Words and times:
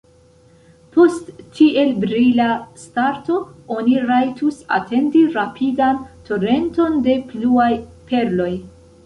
Post 0.93 1.27
tiel 1.57 1.91
brila 2.03 2.47
starto 2.83 3.37
oni 3.75 3.93
rajtus 4.07 4.57
atendi 4.79 5.23
rapidan 5.37 6.01
torenton 6.31 6.99
de 7.11 7.21
pluaj 7.31 7.71
perloj. 8.11 8.51